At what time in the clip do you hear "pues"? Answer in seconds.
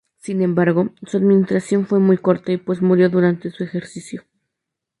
2.65-2.81